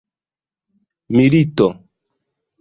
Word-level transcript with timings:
milito 1.15 1.67